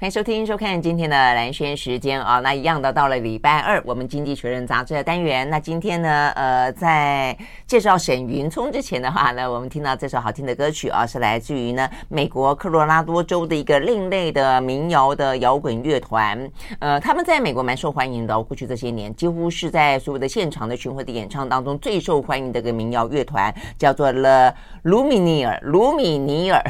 [0.00, 5.50] 欢迎收听、收看今天的蓝轩时间啊，那一样的到了礼拜二，我们经济学人杂志的单元。
[5.50, 7.36] 那今天呢，呃，在
[7.66, 16.48] 介绍沈云聪之前的话呢，我们听到这首好听的歌曲啊，是来自于呢美国科罗拉多州的一个另类的民谣的摇滚乐团。
[16.78, 26.62] 呃，他们在美国蛮受欢迎的，过去这些年几乎是在所有的现场的巡回的演唱当中最受欢迎的一个民谣乐团，叫做了卢米尼尔卢米尼尔。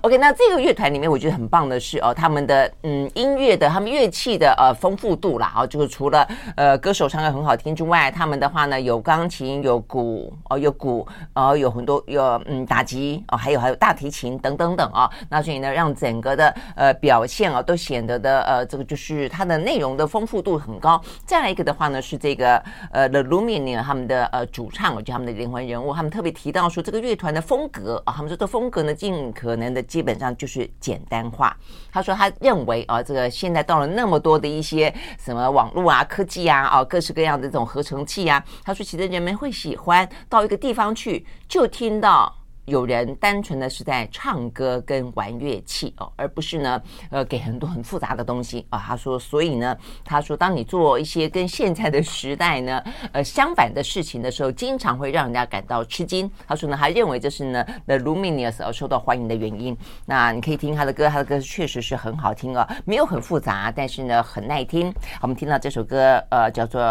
[0.00, 21.00] OK，那这个乐团里面我觉得很棒的是哦，他们的嗯，音乐的他们乐器的呃丰富度啦，哦，就是除了呃歌手唱歌很好听之外，他们的话呢有钢琴、有鼓哦，有鼓，然后有很多有嗯打击哦，还有还有大提琴等等等啊、哦，那所以呢让整个的呃表现啊都显得的呃这个就是它的内容的丰富度很高。
[21.24, 22.56] 再来一个的话呢是这个
[22.90, 31.56] 呃 The Lumine 他们的呃主唱，我觉得他们的灵魂人物，他们特别提到说这个乐团的风格啊、他们说这风格呢尽可能的基本上就是简单化。
[31.92, 42.41] 他说他认为为啊，这个现在到了那么多的一些什么网络啊、科技啊、啊各式各样的这种合成器啊，他说其实人们会喜欢到一个地方去，就听到。
[42.66, 48.78] 有人单纯的是在唱歌跟玩乐器哦，而不是呢，呃，给很多很复杂的东西啊。
[48.78, 56.30] 他说，所以呢，他说，当你做一些跟现在的时代呢，呃，相反的事情的时候，经常会让人家感到吃惊。
[56.46, 59.76] 他说呢，他认为这是呢，The Lumineers 而受到欢迎的原因。
[60.06, 64.94] 那你可以听他的歌，他的歌确实是很好听啊，没有很复杂，但是呢，很耐听。
[65.20, 66.82] 我们听到这首歌，呃，叫做。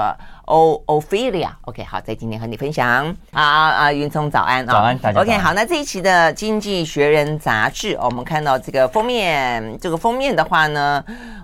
[0.51, 3.07] O Ophelia，OK，好，在今天和你分享。
[3.31, 11.01] 啊啊，云聪早安啊，早安，大家 OK，好，那这一期的《经济学人》杂志，我们看到这个封面，这个封面的话呢，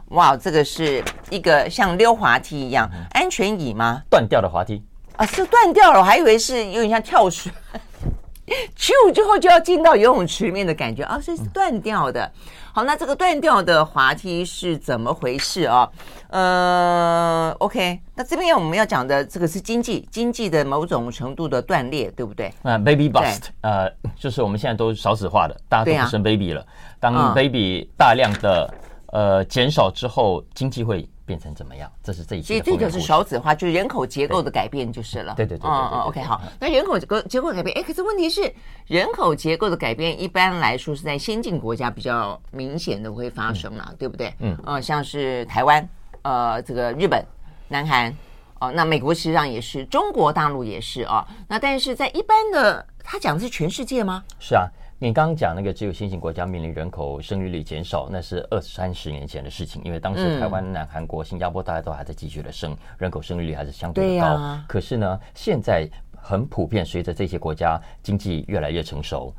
[0.09, 4.01] 哇，这个是一个像溜滑梯一样安全椅吗？
[4.09, 4.84] 断掉的滑梯。
[5.16, 7.50] 啊，是断掉了，我还以为是有点像跳水，
[8.75, 12.31] 去之后就要进到游泳池里面的感觉啊，所以是断掉的。
[12.74, 15.90] 好，那这个断掉的滑梯是怎么回事啊？
[16.30, 22.53] 呃，OK，那这边我们要讲的这个是经济经济的某种程度的断裂，对不对？
[22.62, 26.66] 啊，baby bust，呃，就是我们现在都少子化的，大家都不生 baby 了。
[27.00, 28.74] 当 baby 大量的
[29.08, 31.91] 呃减少之后，经济会变成怎么样？
[32.01, 32.47] 这是这一期。
[32.47, 35.33] 其实这就是少子化，就是人口结构的改变就是了。
[35.35, 36.41] 对对对，对，对，OK，好。
[36.59, 38.51] 那人口结构结构改变，哎，可是问题是，
[38.88, 44.33] 人口结构的改变一般来说是在先进国家比较明显的会发生了，嗯、对不对？
[44.39, 44.57] 嗯。
[44.66, 45.87] 呃，像是台湾，
[46.21, 47.21] 呃，这个日本、
[47.67, 48.09] 南韩，
[48.59, 51.35] 哦、呃，那美国实际上也是，中国大陆也是啊、呃。
[51.49, 54.23] 那但是在一般的，他讲的是全世界吗？
[54.39, 54.66] 是啊。
[55.00, 64.28] 你刚刚讲那个只有新型国家面临人口生育率减少，那是二三十年前的事情，因为当时台湾、南韩国、新加坡大家都还在继续的生人口生育率还是相对的高。
[64.28, 69.31] 啊、可是呢，现在很普遍，随着这些国家经济越来越成熟，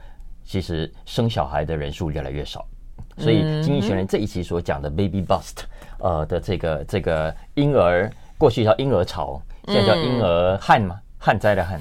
[0.45, 2.65] 其实生小孩的人数越来越少。
[3.17, 5.65] 所以《经济学人》这一期所讲的 “baby bust”，
[5.99, 8.09] 呃的这个这个婴儿
[8.39, 11.81] 过去叫婴儿潮，现在叫婴儿旱嘛，旱灾的旱。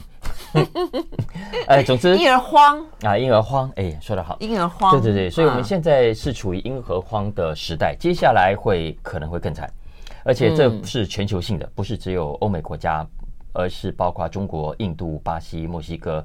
[1.68, 2.84] 哎，总之，婴儿荒。
[3.02, 9.70] 啊，婴儿荒，哎，说得好，婴儿荒，对对对，所以我们现在是处于婴儿荒的时代，接下来会可能会更惨，
[10.24, 13.06] 而且这是全球性的，不是只有欧美国家，
[13.54, 16.24] 而是包括中国、印度、巴西、墨西哥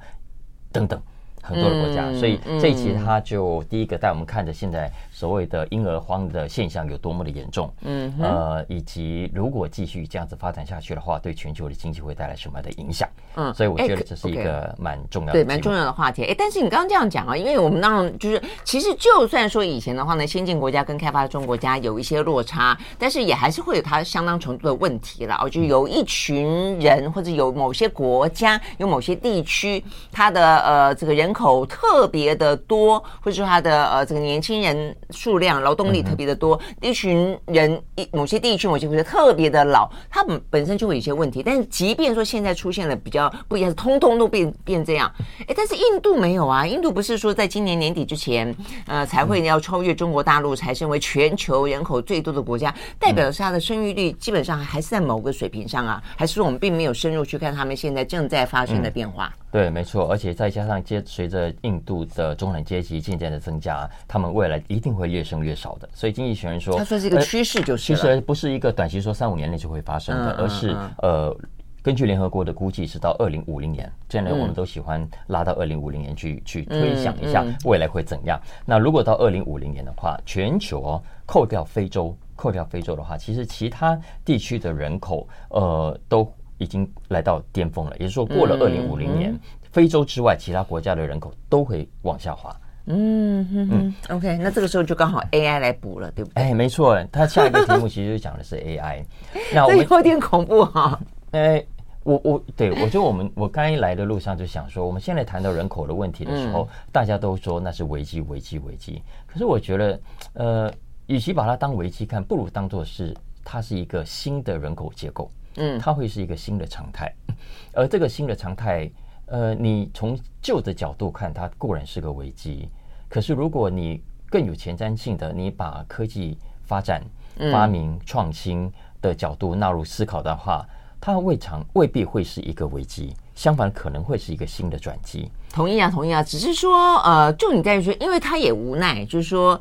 [0.71, 1.01] 等等
[1.43, 4.91] 很多的国家，所以这一期他就第一个带我们看着现在。
[5.23, 7.73] 所谓的婴儿荒的现象有多么的严重？
[7.83, 13.09] 嗯，呃，以及如果继续这样子发展下去的话，对全球的经济会带来什么样的影响？
[13.37, 16.25] 嗯，所以我觉得这是一个蛮重要的、欸、对蛮重要的话题。
[16.25, 25.39] 哎，但是你刚刚这样讲啊，因为我们当然就是其实就算说以前的话呢，先进国家跟开发中国家有一些落差，但是也还是会有它相当程度的问题了。
[25.41, 34.97] 哦，就有一群人或者有某些国家有某些地区，它的呃这个人口特别的多，或者说它的呃这个年轻人。
[35.13, 41.43] 数量劳动力特别的多，嗯、一群人一某些地区某些国家特别的老，他们本身就会有一些问题。
[41.43, 45.13] 但是即便说现在出现了比较较不一样，通通都变变这样。
[45.47, 48.53] 哎，但是印度没有啊，印度不是说在今年年底之前，
[48.87, 56.03] 呃，才会要超越中国大陆，才成为全球人口最多的国家，代表的是它的生育率基本上还是在某个水平上啊？
[56.17, 59.33] 还是说我们并没有深入去看他们现在正在发生的变化？
[59.37, 65.89] 嗯、对，没错，而且再加上接随着印度的中产阶级渐渐的增加，他们未来一定会越生越少的。
[65.93, 71.37] 所以经济学人说，他说是一个趋势，就是、呃、其实不是一个短期说三五年内就会发生的，而是呃。
[71.85, 73.91] 根据联合国的估计，是到二零五零年。
[74.09, 78.39] 现在我们都喜欢拉到二零五零年去、嗯、去推想一下未来会怎样。
[78.41, 87.93] 嗯嗯、那如果到二零五零年的话，全球哦，扣掉非洲，扣掉非洲的话，其实其他地区的人口呃都已经来到巅峰了。
[87.99, 89.39] 也就是说，过了二零五零年，
[89.73, 92.55] 非洲之外其他国家的人口都会往下滑。
[92.87, 96.43] 嗯嗯，OK，那这个时候就刚好 AI 来补了，对不对？
[96.43, 99.05] 哎，没错，他下一个题目其实就讲的是 AI。
[99.55, 100.99] 那我这有点恐怖哈。
[101.33, 101.65] 哎。
[102.05, 109.01] 我我对我觉得我们我刚一来的路上就想说，我们现在谈到人口的问题的时候，嗯、大家都说那是危机危机危机。
[109.25, 110.01] 可是我觉得，
[110.33, 110.75] 呃，
[111.07, 117.13] 与其把它当危机看，不如当做是它是一个新的人口结构，嗯，它会是一个新的常态。
[117.75, 118.91] 而这个新的常态，
[119.27, 122.69] 呃，你从旧的角度看，它固然是个危机。
[123.09, 127.03] 可是如果你更有前瞻性的，你把科技发展、
[127.51, 130.67] 发明、创新的角度纳入思考的话。
[131.05, 135.29] 它未尝未必会是一个危机，相反可能会是一个新的转机。
[135.53, 139.61] 同意啊，同意啊，只是说，呃，就你在于说，因为他也无奈，就是说。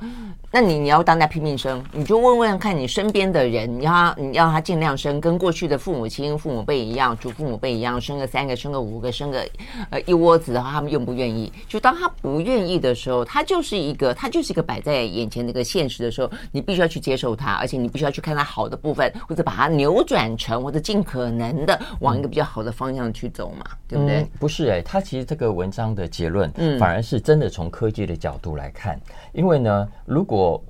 [0.53, 9.47] 那你你要当代拼命生，你就问问看你身边的人，你要你要他尽量生，跟过去的父母亲、父母辈一样，祖父母辈一样，生个三个，生个五个，生个
[9.91, 11.49] 呃一窝子的话，他们愿不愿意？
[11.69, 24.17] 就当他不愿意的时候，他就是一个他就是一个摆在眼前的一个现实的时候，你必须要去接受它，而且你必须要去看它好的部分，或者把它扭转成，或者尽可能的往一个比较好的方向去走嘛，对不对？
[24.17, 28.99] 嗯、不是哎、欸，他其实这个文章的结论，嗯，反而是真的从科技的角度来看，
[29.33, 30.63] 因为呢，如果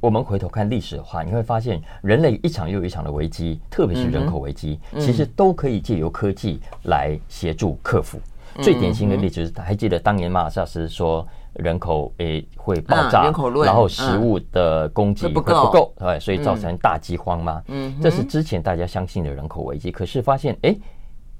[0.00, 8.18] 我们回头看历史的话，你会发现人类一场又一场的危机，特别是人口危机，嗯、其实都可以借由科技来协助克服。
[8.56, 17.62] 嗯、最典型的例子是，还记得当年马尔萨斯说人口诶会爆炸，嗯、然后食物的供给会不够，对，所以造成大饥荒吗？
[17.68, 20.76] 嗯，这是之前大家相信的人口危机，可是发现诶，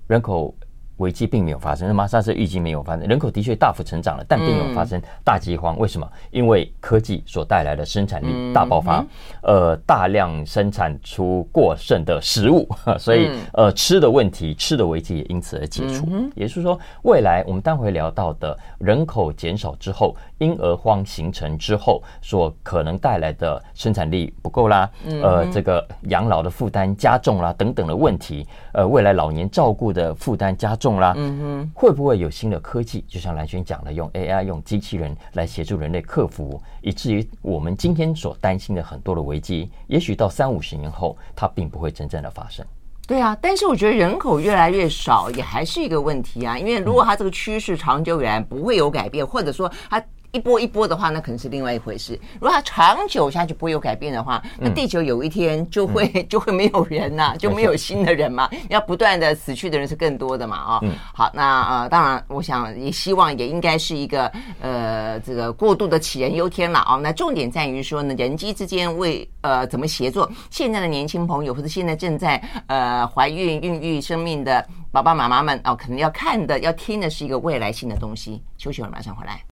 [0.06, 0.54] 人口。
[1.02, 5.76] 危机并没有发生，那马萨斯预计没有发生，人口的确大幅成长了，但并没有发生大饥荒。
[5.78, 6.08] 为什么？
[6.31, 9.04] 因为科技所带来的生产力大爆发，
[9.43, 16.06] 呃，大量生产出过剩的食物， 所以呃，吃的问题、吃的危机也因此而解除。
[16.37, 24.88] 也就是说，未来我们待会聊到的人口减少之后，婴儿荒形成之后，所可能带来的生产力不够啦，
[25.22, 30.91] 呃，这个养老的负担加重啦，等等的问题，呃，未来老年照顾的负担加重。
[30.98, 33.04] 啦，嗯哼，会不会有新的科技？
[33.08, 42.64] 就像蓝轩讲的，用 AI、用机器人来协助人类克服，以至于我们今天所担心的很多的危机，也许到三五十年后，它并不会真正的发生。
[43.06, 50.02] 对啊，但是我觉得人口越来越少也还是一个问题啊，因为如果它这个趋势长久以来不会有改变，或者说它。
[50.32, 52.19] 一波一波的话，那可能是另外一回事。
[52.40, 58.49] 如果它长久下去不会有改变的话，那地球有一天就会、嗯、 就会没有人呐、啊，就没有新的人嘛。
[58.70, 60.56] 要不断的死去的人是更多的嘛？
[60.56, 67.00] 啊、哦，嗯、好，那呃，当然，我想也希望也应该是一个呃这个过度的杞人忧天了啊、哦。
[67.02, 70.31] 那重点在于说呢，人机之间为呃怎么协作？
[70.50, 78.43] 现在的年轻朋友或者现在正在呃怀孕孕育生命的爸爸妈妈们哦，可能要看的要听的是一个未来性的东西。
[78.56, 79.51] 休息会儿，马上回来。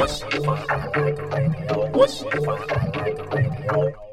[0.00, 0.56] 我喜欢
[1.92, 4.07] 我喜欢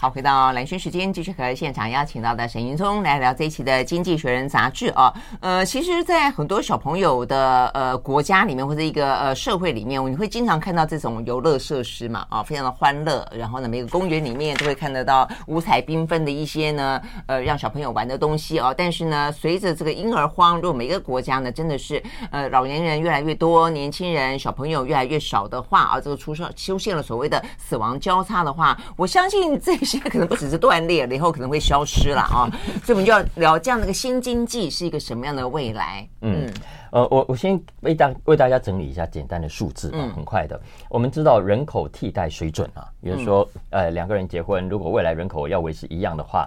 [0.00, 5.12] 好，回到蓝轩时间，继续和现场邀请到的沈云聪来聊这一期的《经济学人》杂志啊。
[5.40, 13.28] 呃，其实，在很多小朋友的呃国家里面，或者一个呃社会里面，你会经常看到这种游乐设施嘛，啊，非常的欢乐。
[13.36, 18.72] 然后呢，每个公园里面都会看得到五彩缤纷的一些呢，呃，让小朋友玩的东西哦。
[18.78, 29.76] 但是呢，随着这个婴儿荒，如果每个国家呢，真的是呃老年人越来越多，年轻人小朋友越来越少的话，啊，这个出生出现了所谓的死亡交叉的话，我相信这。
[29.90, 32.44] 现在可能不只是断裂了，以后可能会消失了啊！
[32.84, 36.06] 所以我们就要聊这样的一个新经济是一个什么样的未来？
[36.20, 36.52] 嗯，
[36.90, 40.60] 呃，我我先为大为大家整理一下简单的数字啊，很快的。
[40.90, 46.46] 我们知道人口替代水准啊，比如说呃两个人结婚，如果未来人口要维持一样的话，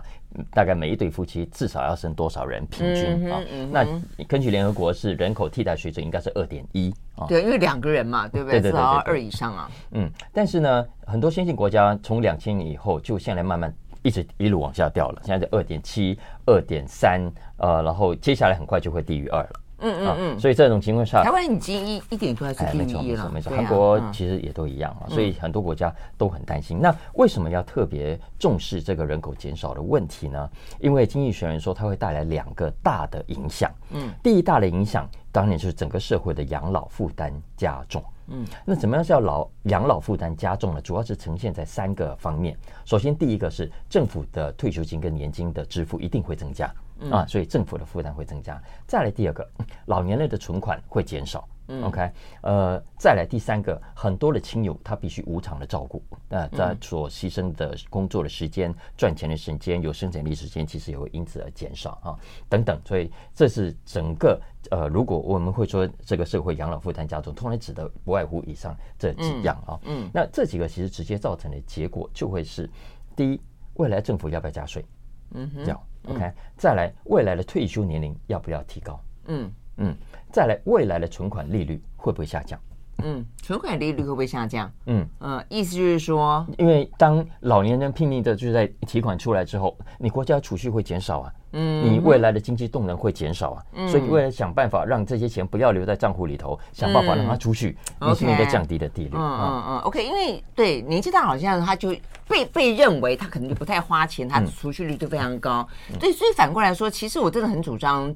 [0.52, 2.66] 大概每一对夫妻至少要生多少人？
[2.68, 3.42] 平均啊？
[3.72, 3.86] 那
[4.28, 7.28] 根据联合国是人口替代水准应该是二点一啊。
[7.28, 8.62] 对，因为两个人嘛，对不对？
[8.62, 9.72] 至少二以上啊。
[9.92, 10.86] 嗯，但是呢。
[11.12, 19.50] 很多先进国家从两千年以后就现在慢慢一直一路往下掉了，现在是二点七、二点三，呃，然后接下来很快就会低于二了。
[19.82, 23.30] 嗯嗯嗯，所以这种情况下，台湾已经一一点出来是低于一了。
[23.34, 26.80] 没错，没错，韩国其实也都一样啊，所以很多国家都很担心。
[26.80, 30.50] 那为什么要特别重视这个人口减少的问题呢？
[30.80, 33.72] 因为经济学人说它会带来两个大的影响。
[33.92, 38.04] 嗯，第一大的影响当然就是整个社会的养老负担加重。
[38.32, 40.82] 嗯，那怎么样叫老养老负担加重呢？
[40.82, 42.58] 主要是呈现在三个方面。
[42.86, 46.74] 首先，第一个是政府的退休金跟年金的支付一定会增加。
[47.10, 48.62] 啊，所以政府的负担会增加。
[48.86, 49.48] 再来第二个，
[49.86, 51.48] 老年人的存款会减少。
[51.84, 52.12] OK，
[52.42, 62.14] 呃，再来第三个，很多的亲友他必须无偿的照顾，那他所牺牲的工作的时间、赚钱的时间、有生产力时间，其实也会因此而减少啊，
[62.50, 62.78] 等等。
[62.86, 64.40] 所以这是整个
[64.72, 69.80] 呃，如果我们会说这个社会养老负担加重，通常指的不外乎以上这几样啊。
[69.84, 72.70] 嗯，那这几个其实直接造成的结果就会是：
[73.16, 73.42] 第一，
[73.76, 74.84] 未来政府要不要加税？
[75.32, 75.80] 嗯，要。
[76.08, 79.00] OK，再来，未来的退休年龄要不要提高？
[79.28, 79.96] 嗯嗯，
[80.32, 82.60] 再来，未来的存款利率会不会下降？
[83.04, 84.72] 嗯，存款利率会不会下降？
[84.86, 91.34] 嗯嗯，意思就是说，因为当老年人拼命的就在提款出来之后，你国家储蓄会减少啊。
[91.54, 93.64] 嗯，你未来的经济动能会减少啊。
[93.74, 99.12] 嗯，所以为了想办法让这些钱不要留在账户里头，想办法让它出去，你是应该降低的利率。
[99.14, 101.96] 嗯嗯嗯，OK，因为对年纪大好像他就
[102.28, 105.68] 被被认为他可能就不太花钱，他的储蓄率就非常高。
[106.00, 108.14] 对，所以反过来说，其实我真的很主张。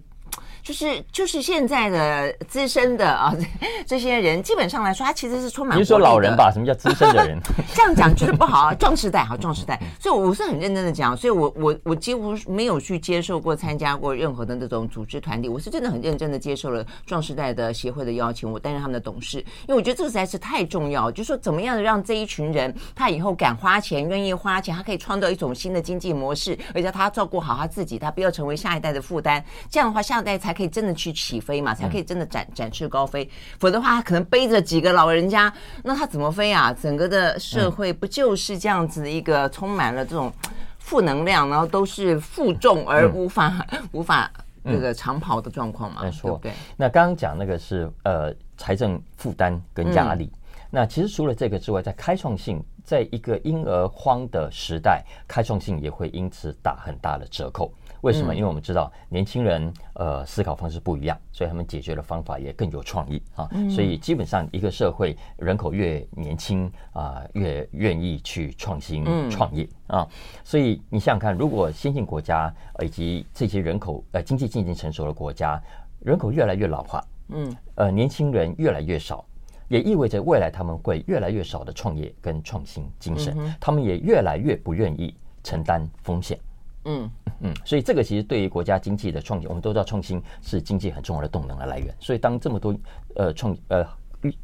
[0.66, 3.32] 就是就是现在的资深的啊，
[3.86, 5.78] 这些人基本上来说，他其实是充满。
[5.78, 6.52] 你是说老人吧？
[6.52, 7.40] 什么叫资深的人？
[7.76, 9.80] 这样讲就是不好啊，壮时代哈，壮时代。
[10.00, 30.55] 所以我是很认真的讲，所以我我我几乎没有去接受过参加过任何的那种组织团体，我是真的很认真的接受了壮时代的协会的邀请，我担任他们的董事，因为我觉得这个实在是太重要，就是说怎么样的让这一群人他以后敢花钱，愿意花钱，他可以创造一种新的经济模式，而且他照顾好他自己，他不要成为下一代的负担，这样的话下一代才。
[30.56, 31.76] 可以真的去起飞嘛？
[31.76, 33.30] 才可以真的展展翅高飞。
[33.60, 36.74] 否则的话，他可能背着几个老人家，那他怎么飞啊？
[36.74, 40.32] 整个的社会不就是这样子的一个充满了这种
[40.80, 44.32] 负能量，然后都是负重而无法无法
[44.64, 46.02] 那个长跑的状况嘛？
[46.04, 46.40] 没错。
[46.42, 46.54] 对。
[46.78, 50.32] 那刚刚讲那个是呃财政负担跟压力。
[50.72, 57.72] 那其实除了这个之外，在开创性，在一个婴儿荒的时代，开创性也会因此打很大的折扣。
[58.06, 58.36] 为什么？
[58.36, 63.50] 因为我们知道年轻人呃思考方式不一样，所以他们解决的方法也更有创意啊。
[63.68, 70.08] 所以基本上一个社会人口越年轻啊，越愿意去创新创业啊。
[70.44, 75.60] 所以你想想看，如果先进国家以及这些人口呃经济渐渐成熟的国家，
[76.02, 79.26] 人口越来越老化，嗯，呃年轻人越来越少，
[79.68, 86.38] 也意味着未来他们会越来越少的创业跟创新精神，他们也越来越不愿意承担风险。
[86.86, 87.10] 嗯
[87.42, 91.94] 嗯，所以这个其实对于国家经济的创新，我们都知道创新是经济很重要的动能的来源。
[92.00, 92.74] 所以当这么多
[93.16, 93.86] 呃创呃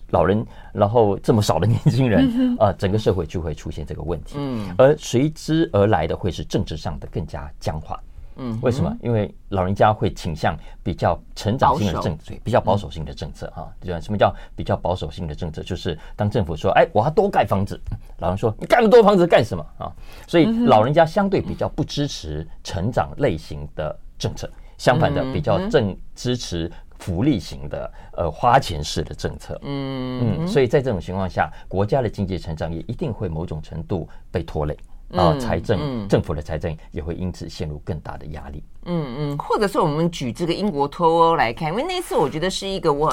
[0.10, 2.28] 老人，然后这么少的年轻人
[2.60, 4.36] 啊，整个社会就会出现这个问题。
[4.38, 7.98] 嗯，而随之而来的会是政治上的更加僵化。
[8.42, 8.98] 嗯，为什么？
[9.02, 13.72] 因为老人家会倾向比较成长性的政策，比较保守性的政策哈。
[13.80, 14.02] 对吧？
[14.02, 15.62] 什么叫比较保守性的政策？
[15.62, 17.80] 就是当政府说：“哎，我要多盖房子。”
[18.18, 19.92] 老人说：“你盖那么多房子干什么啊？”
[20.28, 29.60] 所以老人家相对比较不支持成长类型的政策，相反的比较正支持福利型的呃花钱式的政策。
[29.64, 34.78] 嗯嗯，所以在这种情况下，国家的经济成长也一定会某种程度被拖累。
[35.14, 38.64] 啊，财政、政府的财政也会因此陷入更大的压力。
[38.86, 43.10] 嗯嗯，或者是我们举这个英国脱欧来看，因为那次我觉得是一个我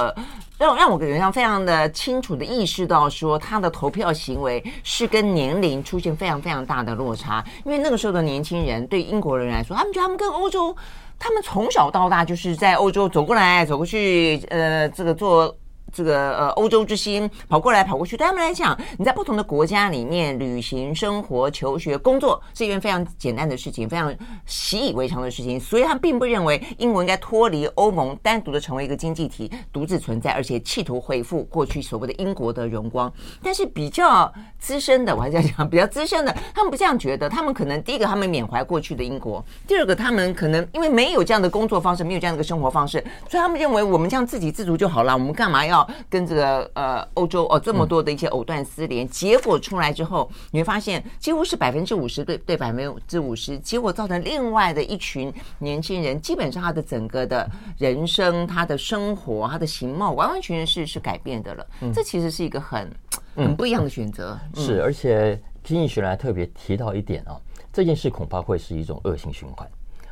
[0.57, 7.43] 让让我感觉上非常的清楚的意识到，说他的投票行为是跟年龄出现非常非常大的落差。
[7.63, 10.75] 因为那个时候的年轻人对英国人来说，他们觉得他们跟欧洲，
[11.19, 15.55] 他们从小到大就是在欧洲走过来走过去，呃，这个做。
[15.93, 24.13] 这个呃，欧洲之星跑过来跑过去，对他们来讲，你在不同的国家里面旅行、生活、求学、工作是一件非常简单的事情，非常
[24.45, 25.59] 习以为常的事情。
[25.59, 33.11] 所以，他们并不认为英国应该脱离欧盟，单独的成为一个经济体，独自存在，而且企图恢复过去所谓的英国的荣光。
[33.41, 37.29] 但是，比较资深的，我还是要讲比较资深的，他们不这样觉得。
[37.29, 45.13] 他们可能第一个，他们缅怀过去的英国；第二个，他们可能因为没有这样的工作方式，没有这样的一个生活方式，所以他们认为我们这样自给自足就好了。
[45.13, 45.78] 我们干嘛要？
[46.09, 61.65] 跟这个呃欧洲哦这么多的一些藕断丝连，结果出来之后，你会发现几乎是百分之五十对对百分之五十，结果造成另外的一群年轻人，基本上他的整个的人生、他的生活、他的形貌，完完全全是是改变的了。
[61.93, 62.91] 这其实是一个很
[63.35, 64.37] 很不一样的选择。
[64.55, 67.39] 是，而且经济学来特别提到一点啊。
[67.71, 69.69] 这件事恐怕会是一种恶性循环。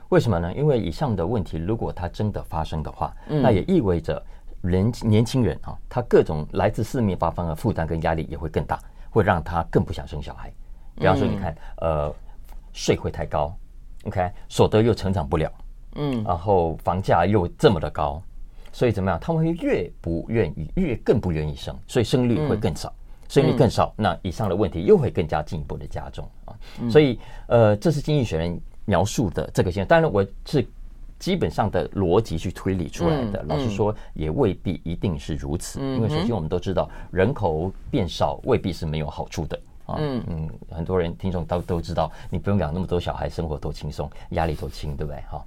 [0.09, 0.53] 为什么呢？
[0.53, 4.23] 因为以上的问题如果它真的发生的话，嗯、那也意味着
[4.67, 10.51] 人年轻人啊，他各种来自四面八方的负担跟压力也会更大，会让他更不想生小孩。
[10.95, 12.13] 比方说，你看，呃，
[12.73, 13.55] 税会太高
[14.05, 15.51] ，OK，所得又成长不了，
[15.95, 18.21] 嗯，然后房价又这么的高，
[18.71, 19.19] 所以怎么样？
[19.19, 22.91] 他们会越不愿意，越更不愿意生，所以生育率会更少，
[23.29, 26.55] 生育率更少，那以上的问题又会更加进一步的加重啊。
[26.89, 29.87] 所以，呃，这是经济学人描述的这个现象。
[29.87, 30.67] 当然，我是
[31.19, 33.43] 基本上的逻辑去推理出来的。
[33.47, 39.59] 老实说，也未必一定是如此，因为首先我们都知道，人口变少未必是没有好处的。
[39.97, 45.21] 嗯嗯，很多人听众都都知道，你不用养那么多小孩，生活多轻松，压力多轻，对不对？
[45.29, 45.43] 哈。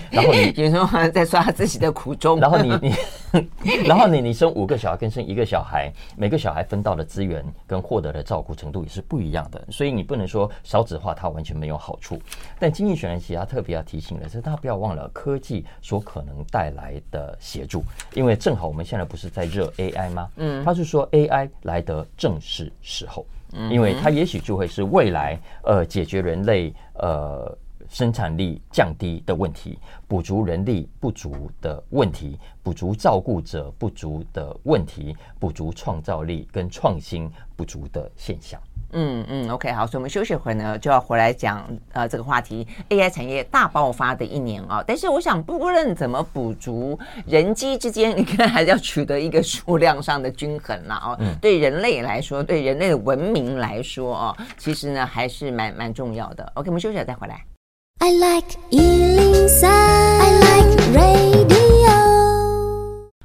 [0.10, 2.40] 然后你有时候好像在说他自己的苦衷。
[2.40, 12.20] 然后你你， 然后你你生五个小孩跟生一个小孩，每个小孩分到的资源跟获得的照顾程度也是不一样的，所以你不能说少子化它完全没有好处。
[12.58, 17.82] 但经济学人其实他特别要提醒的是，大家不要忘了科技所可能带来的协助，
[18.14, 20.28] 因为正好我们现在不是在热 AI 吗？
[20.36, 23.26] 嗯，他是说 AI 来得正是时候。
[23.70, 27.56] 因为它也许就会是未来呃解决人类呃
[27.88, 29.78] 生产力降低的问题，
[30.08, 38.60] 补足人力不足的问题，补足照顾者不足的问题，补足创造力跟创新不足的现象。
[38.92, 44.84] 嗯嗯，OK，好，所以我们休息会呢，就要回来讲呃这个话题，AI 产业大爆发的一年啊。
[44.86, 51.16] 但是我想，不论怎么补足人机之间，你看还是要取得一个数量上的均衡啦哦。
[51.20, 56.44] 嗯，对人类来说，对人类的文明来说啊，其实呢还是蛮蛮重要的。
[56.54, 57.42] OK，我们休息了再回来。
[57.98, 61.31] I like 103, I like radio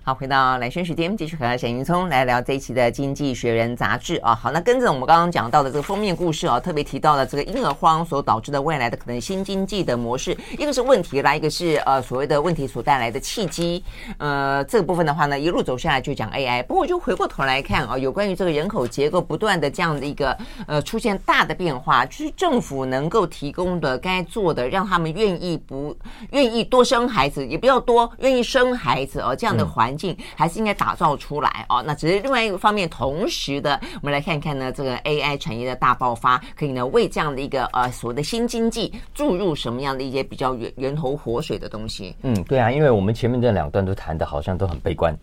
[0.07, 4.33] 好，回到兰萱时间，继续和沈云聪来聊这一期的《经济学人》杂志啊。
[4.33, 13.83] 好，那跟着我们刚刚讲到的这个封面故事啊，特别提到了这个婴儿荒所导致的未来的可能新经济的模式，一个是问题啦，一个是呃所谓的问题所带来的契机。
[14.17, 16.63] 呃，这个部分的话呢，一路走下来就讲 AI。
[16.63, 20.37] 不过就回过头来看啊，有关于这个人口结构不断的这样的一个
[20.67, 25.93] 呃出现大的变化，就是政府能够提供的该做的，让他们愿意不
[26.31, 29.96] 愿意多生孩子，也不要多愿意生孩子哦，这样的环。
[29.97, 31.83] 境还是应该打造出来哦。
[31.85, 42.15] 那只是另外一个方面，同时的，我们来看看呢，这个 AI 产业的大爆发，可以呢为这样的一个呃所谓的新经济注入什么样的一些比较源源头活水的东西？
[42.21, 45.17] 嗯，对啊，因为我们前面这两段都谈的好像都很悲观。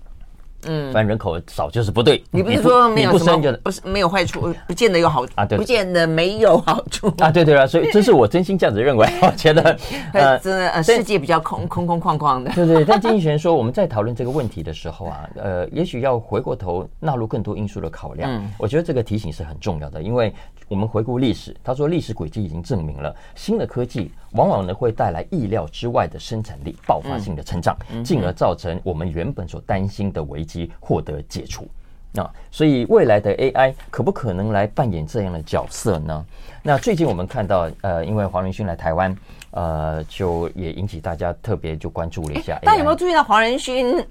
[0.67, 2.23] 嗯，反正人口少就是不对。
[2.31, 3.59] 你不是说没有什么？
[3.63, 5.45] 不是没有坏处，不见得有好处啊。
[5.45, 7.31] 对，不见得没有好处 啊。
[7.31, 9.09] 对对啊，所以 这是我真心这样子认为。
[9.23, 9.77] 我觉得
[10.13, 12.51] 呃，真的呃，世界比较空空空旷旷的。
[12.53, 18.31] 对对，但经济学人说，我们在讨论这个问题的时候啊，呃，也许要回过头纳入更多因素的考量。
[18.31, 20.33] 嗯，我觉得这个提醒是很重要的，因为
[20.69, 31.67] 我们回顾历史，他说历史轨迹已经证明了，新的科技往往呢会带来意料之外的生产力爆发性的成长，进而造成我们原本所担心的危机获得解除，
[32.13, 36.25] 那所以未来的 AI 可不可能来扮演这样的角色呢？
[36.63, 39.17] 那最近我们看到，呃，因为黄仁勋来台湾，
[39.51, 42.59] 呃，就也引起大家特别就关注了一下。
[42.63, 44.05] 大家有没有注意到黄仁勋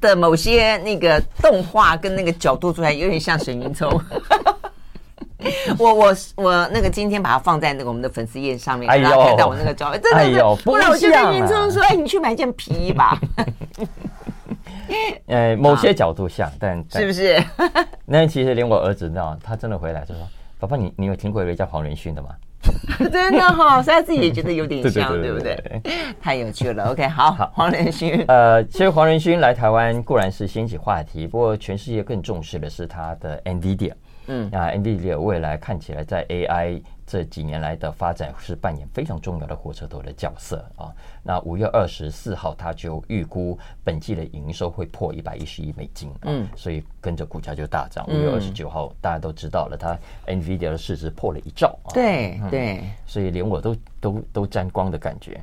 [0.00, 3.88] 的某些那个动画跟那个角度出来有点像沈云聪？
[5.78, 13.18] 我我我那个今天把它放在那个我们的粉丝页上面，大家看到我那个照片，真的，真的，不然我就跟云聪说：“哎，你去买件皮衣吧。”
[15.26, 17.42] 呃，某些角度像，但是不是？
[18.04, 22.28] 那其实连我儿子呢，他真的回来就说：“爸爸，你你有听过一位叫黄仁勋的吗？”
[23.10, 25.56] 真的哈，所以他自己也觉得有点像，对不对？
[26.20, 26.90] 太有趣了。
[26.90, 28.22] OK，好，好，黄仁勋。
[28.28, 33.92] 呃，其实黄仁勋来台湾固然是掀起话题，不过全世界更重视的是他的 NVIDIA。
[34.32, 40.94] 嗯，那，NVIDIA 未来看起来在 AI 这几年来的发展是扮演非常重要的火车头的角色啊。
[41.22, 48.06] 那五月二十四号，他就预估本季的营收会破一百一十亿美金，嗯，所以跟着股价就大涨。
[48.08, 55.40] 五月二十九号，大家都知道了，它 NVIDIA 的市值破了一兆，啊对对，所以连我都都都沾光的感觉。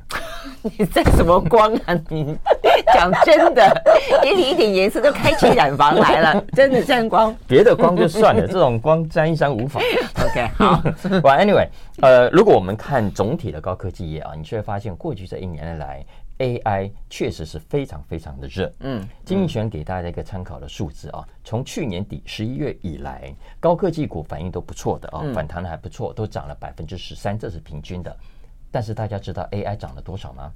[0.62, 1.94] 你沾什么光啊？
[2.08, 2.36] 你
[2.94, 3.82] 讲真的，
[4.22, 7.34] 给你一点颜色都开起染房来了，真的沾光。
[7.46, 9.82] 别的光就算了，这种光沾一沾无妨。
[10.24, 10.80] OK，好。
[11.20, 11.68] Well, anyway，
[12.00, 15.67] 呃，如果我们看总体的高科技业啊，你却会发现过去这一年。
[15.76, 16.04] 来
[16.38, 18.72] ，AI 确实是非常非常的热。
[18.80, 28.16] 嗯，经济学给大家一个参考的数字啊，从去年底十一月以来，高科技股反应都不错的啊，反弹的还不错，都涨了百分之十三，这是平均的。
[28.70, 30.52] 但是大家知道 AI 涨了多少吗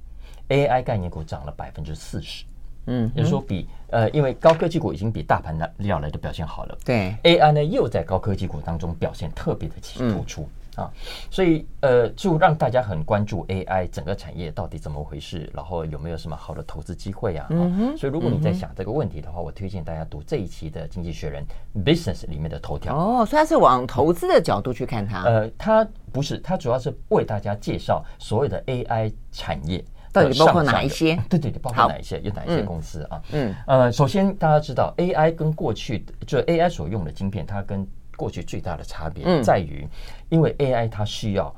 [0.49, 2.45] ？AI 概念股涨了百分之四十。
[2.85, 6.77] 嗯，也就是说比呃，因为高科技股已经比大盘的料来的表现好了。
[6.83, 9.75] 对，AI 呢又在高科技股当中表现特别的
[10.11, 10.49] 突出。
[10.75, 10.91] 啊，
[11.29, 17.47] 所以呃，就让大家很关注 AI 整个产业到底怎么回事，然后有没有什么好的投资机会啊？
[17.51, 17.97] 嗯哼。
[17.97, 21.45] 所以如果你在想这个问题的话，我推荐大家读这一期的《经济学人》
[21.83, 22.95] Business 里面的头条。
[22.95, 25.23] 哦，所以它是往投资的角度去看它。
[25.23, 31.15] 呃，它不是，它主要是为大家介绍所有的 AI 产业到底包括哪一些？
[31.29, 32.19] 对对对，包括哪一些？
[32.21, 33.21] 有哪一些公司啊？
[33.31, 39.87] 嗯，呃，首先大家知道 AI 跟过去就 AI 所用的晶片，它跟过去最大的差别在于，
[40.29, 41.53] 因为 AI 它需要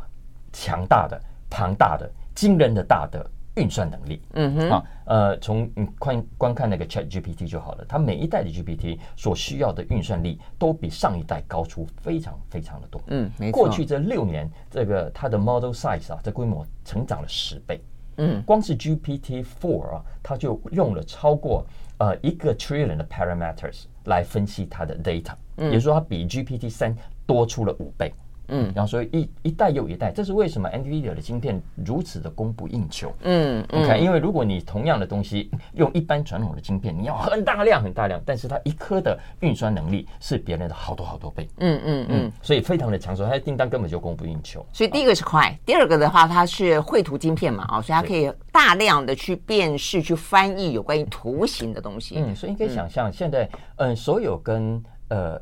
[0.53, 4.21] 强大的、庞大的、惊人的大的运算能力。
[4.33, 13.01] 嗯哼，啊，呃，从你观观看那个 Chat GPT 就好了，它每一代的 GPT 所需要的运算力都比上一代高出非常非常的多。
[13.07, 13.61] 嗯，没错。
[13.61, 17.79] 过去这六年，这个它的 model size 啊，这规模成长了十倍。
[18.17, 21.65] 嗯，光是 GPT Four 啊，它就用了超过
[21.97, 25.33] 呃一个 trillion 的 parameters 来分析它的 data。
[25.57, 28.13] 也就是说，它比 GPT 三多出了五倍。
[28.47, 33.13] 嗯，然后所以一一代又一代，这是为什么 NVIDIA 的晶片如此的供不应求？
[33.21, 41.47] 嗯，你看，因为如果你同样的东西用一般传统的晶片，你要很大量很大量，但是它一颗的运算能力是别人的好多好多倍。
[41.57, 44.65] 嗯嗯嗯，所以非常的抢手，它的订单根本就供不应求。
[44.71, 52.15] 所以第一个是快，第二个的话，它是绘图晶片嘛，啊，所以它可以大量的去辨识、去翻译有关于图形的东西。
[52.17, 55.41] 嗯，所以你可以想象，现在嗯，所有跟呃。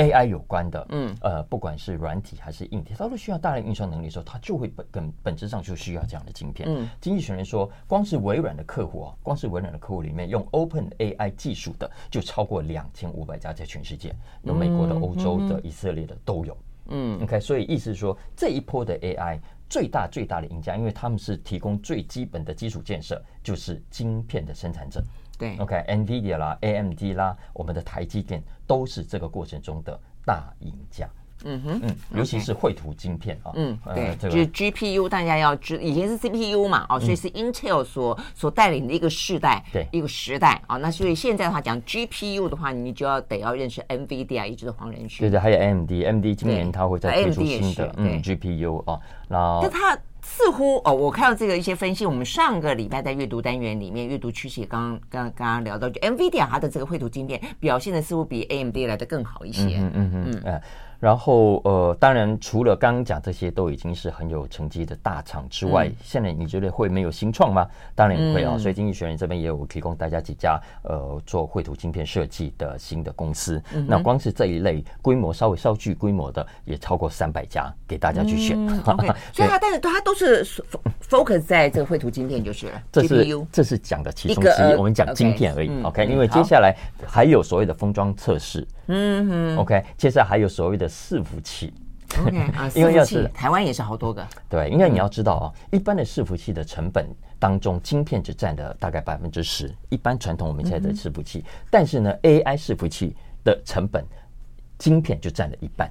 [0.00, 6.68] AI 有关的，嗯，呃，不管是软体还是硬体，它都需要大量运算能力的时候，它就会本本本质上就需要这样的晶片。
[6.68, 16.56] 嗯，经济学人说，光是微软的客户啊，光是微软的客户里面用 OpenAI 技术的就超过两千五百家，在全世界，有美国的、欧洲的、以色列的都有。
[16.92, 25.00] 嗯，OK，所以意思是说，这一波的 AI 最大最大的赢家，因为他们是提供最基本的基础建设，就是晶片的生产者。
[25.40, 31.08] 对，OK，NVIDIA 啦，AMD 啦，我们的台积电都是这个过程中的大赢家。
[31.42, 40.76] 嗯哼，嗯，尤其是绘图晶片啊，嗯，对，就是 GPU，大家要知，以前是 CPU 嘛，哦，所以是 Intel 所所带领的一个世代，对，一个时代啊。
[40.76, 45.20] 那所以现在的话讲 GPU 的话，你就要得要认识 NVIDIA，也就是黄仁勋。
[45.20, 49.98] 对对，还有 AMD，AMD 今年它会再推出新的嗯 GPU 啊，然后但它。
[50.32, 59.78] 似乎哦，我看到这个一些分析，我们上个礼拜在阅读单元里面，阅读趋势刚刚刚刚聊到，就 NVIDIA 它的这个绘图晶片表现的似乎比 AMD 来的更好一些。
[59.78, 60.60] 嗯嗯嗯嗯。
[61.00, 67.66] 然后呃，当然除了刚刚讲这些都已经是很有成绩的大厂之外，嗯、现在你觉得会没有新创吗？
[67.94, 68.52] 当然也会啊。
[68.54, 73.60] 嗯、所以经济学人这边也有提供大家几家呃做绘图晶片设计的新的公司。
[73.72, 78.56] 嗯、那光是这一类规模稍微稍具规模的，也超过三百家给大家去选。
[79.32, 80.44] 所以它但是它都是
[81.08, 82.82] focus 在这个绘图晶片就是了。
[82.92, 85.70] 这是这是讲的其中之一，我们讲晶片而已。
[85.82, 88.66] OK，因为接下来还有所谓的封装测试。
[88.92, 91.72] 嗯哼，OK，接下来还有所谓的伺服器
[92.20, 97.06] ，OK 啊，因为要是台湾也是好多个，对，因为你要知道啊，一般的伺服器的成本
[97.38, 104.04] 当中，晶片只占了大概百分之十，一般传统我们现在的伺服器，但是呢，AI 伺服器的成本，
[104.76, 105.90] 晶片就占了一半，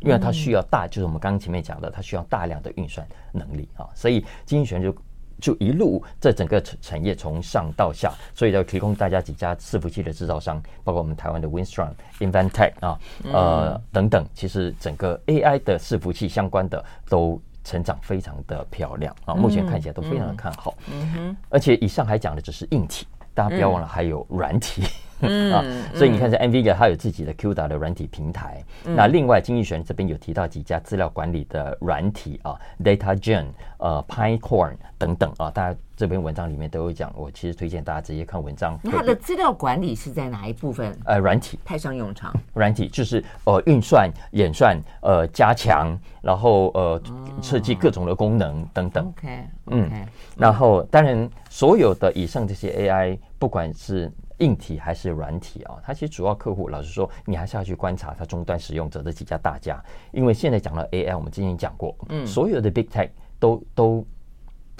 [0.00, 4.94] 因为它需要大，就是我们刚刚前面讲的，它需要大量的运算能力啊，所以经济学就。
[5.40, 12.98] 就一路这整个产业从上到下，所以要提供大家几家伺服器的制造商，包括我们台湾的 Winstron、Inventec 啊，
[13.32, 14.26] 呃等等。
[14.34, 20.74] 其实整个 AI 的伺服器相关的都成长非常的漂亮啊，目前看起来都非常的看好。
[20.90, 24.82] 嗯哼，而且以上还讲的只是硬体，大家不要忘了还有软体。
[24.82, 24.88] 嗯
[25.20, 28.62] 啊，所以你看，在 NVIDIA 它有自己的 CUDA 的软体平台。
[28.84, 33.46] 嗯、那另外，经济学人这边有提到几家资料管理的软体啊，DataGen、
[33.78, 37.12] 呃，Pinecone 等等啊，大家这篇文章里面都有讲。
[37.16, 38.78] 我其实推荐大家直接看文章。
[38.84, 40.94] 它的资料管理是在哪一部分？
[41.04, 42.34] 呃，软体派上用场。
[42.52, 47.00] 软体就是呃运算、演算、呃加强，然后呃
[47.40, 49.06] 设计各种的功能等等。
[49.06, 49.28] OK，
[49.66, 49.90] 嗯，
[50.36, 55.76] 然后当然所有的以上这些 AI，不管是硬体还是软体啊？
[55.84, 64.06] 它其实主要客户，老实说，你还是要去观察它终端使用者的几家大家，因为现在讲到 AI，我们之前讲过，嗯，所有的 Big Tech 都都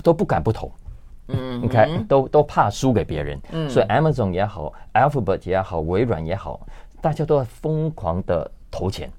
[0.02, 0.72] 都不敢不投，
[1.28, 6.66] 嗯，，OK，，都都怕输给别人，嗯，所以 Amazon 也好，Alphabet 也好，微软也好，
[7.02, 9.10] 大家都在疯狂的投钱，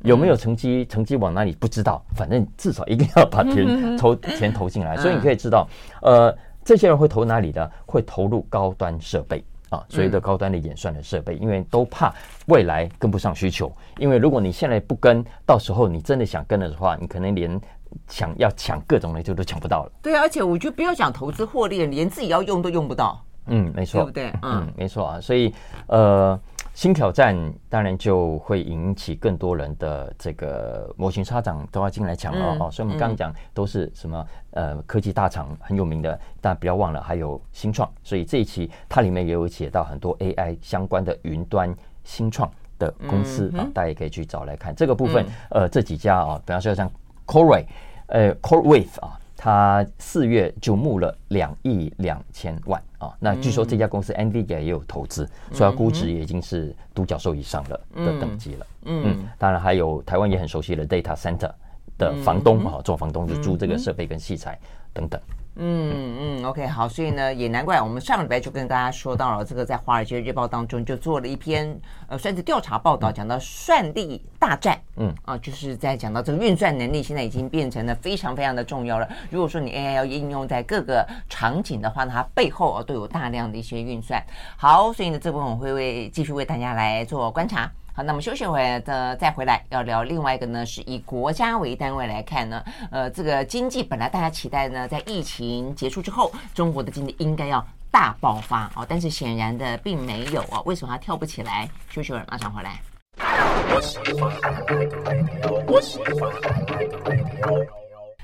[0.00, 0.86] 有没有成绩？
[0.86, 3.66] 成绩往哪里不知道，反正至少一定要把钱
[3.98, 5.68] 投钱投进来，所以你可以知道，
[6.00, 7.70] 呃，这些人会投哪里呢？
[7.86, 9.44] 会投入高端设备。
[9.70, 12.14] 啊，所谓的高端的演算的设备，因为都怕
[12.46, 13.72] 未来跟不上需求。
[13.98, 17.60] 因为如果你现在不跟，到时候你真的想跟了的话，你可能连
[18.06, 19.92] 想要抢各种的就都抢不到了。
[20.00, 23.20] 对啊，而且我觉得不要讲投资获利，连自己要用都用不到。
[23.46, 24.32] 嗯，没错，对不对？
[24.42, 25.20] 嗯，没错啊。
[25.20, 25.52] 所以
[25.88, 26.38] 呃，
[26.74, 27.34] 新挑战
[27.68, 32.58] 当然就会引起更多人的这个模型沙厂都要进来抢了哦。
[32.62, 37.88] 嗯、所以我们刚刚讲都是什么呃科技大厂很有名的，但不要忘了还有新创。
[38.02, 45.24] 所以这一期它里面也有写到很多 AI 相关的云端新创的公司啊，大家也可以去找来看这个部分。
[45.50, 46.90] 呃，这几家啊，比方说像
[47.24, 47.64] Corey，
[48.08, 49.18] 呃 CoreWeave 啊。
[49.44, 58.66] 他四月就募了两亿两千万啊，那据说这家公司 NVIDIA 也有投资，所以它估值也已经是独角兽以上了的等级了。
[58.86, 61.52] 嗯，当然还有台湾也很熟悉的 Data Center
[61.98, 64.58] 的房东啊，做房东就租这个设备跟器材
[64.94, 65.20] 等等。
[65.56, 79.08] 嗯嗯，OK，好，所以呢，也难怪我们上个礼拜就跟大家说到了，这个在《华尔街日报》当中就做了一篇呃，算是调查报道，讲到算力大战，嗯啊，就是在讲到这个运算能力现在已经变成了非常非常的重要了。
[79.30, 84.20] 如果说你 AI 要应用在各个场景的话呢，它背后啊都有大量的一些运算。
[84.56, 87.70] 好，所以呢，这部分我会为继续为大家来做观察。
[87.96, 101.70] 好，那么休息回来的再回来要聊另外一个呢，是以国家为单位来看呢，呃，这个经济本来大家期待呢，在疫情结束之后，中国的经济应该要大爆发哦，但是显然的并没有哦，为什么它跳不起来？
[101.88, 102.80] 休息会儿马上回来。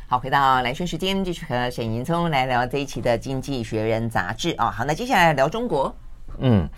[0.09, 4.69] 好，回到蓝轩时间，继续和沈银聪来聊这一期的《经济学人》杂志啊。
[4.69, 5.95] 好，那接下来聊中国，
[6.39, 6.69] 嗯。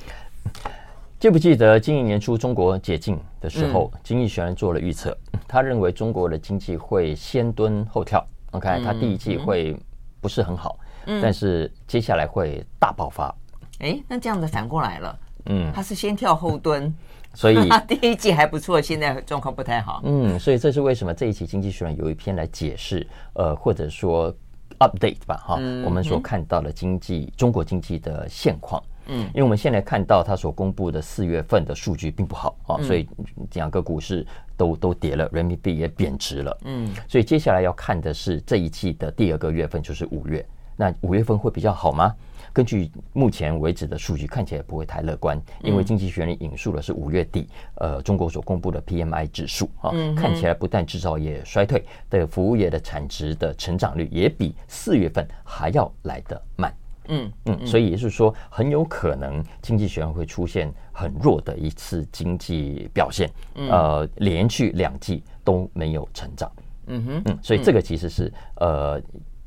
[1.22, 8.26] 记不记得今年年初中国解禁的时候，嗯、经济学人做了预测，他认为中国的经济会先蹲后跳。
[8.50, 9.76] OK，他第一季会
[10.20, 13.32] 不是很好，嗯、但是接下来会大爆发。
[13.78, 16.92] 哎，那这样子反过来了，嗯，他是先跳后蹲，
[17.34, 20.00] 所以 第一季还不错，现在状况不太好。
[20.02, 24.34] 嗯，所以这是为什么这一期经济学人有一篇来解释，呃，或者说
[24.80, 28.82] update 吧，哈，嗯、我们所看到的经济，嗯、中国经济的现况。
[29.06, 33.08] 嗯，因为我们现在看到它所公布的四月份的数据并不好啊，所以
[33.54, 36.58] 两个股市都都跌了，人民币也贬值了。
[36.64, 40.44] 嗯，所以接下来要看的是这一季的第二个月份，就是五月。
[40.74, 42.14] 那五月份会比较好吗？
[42.50, 56.74] 根据目前为止的数据，看起来不会太乐观，因为经济学人引述的是五月底呃中国所公布的 PMI 指数啊，看起来不但制造业衰退，的服务业的产值的成长率也比四月份还要来得慢。
[57.08, 66.50] 嗯嗯，所以也就是说，很有可能经济学人会出现很弱的一次经济表现，呃，连续两季都没有成长。
[66.86, 69.00] 嗯哼，嗯，所以这个其实是呃